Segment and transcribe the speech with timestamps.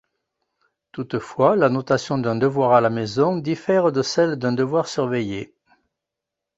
[0.93, 5.53] Toutefois la notation d'un devoir à la maison diffère de celle d'un devoir surveillé.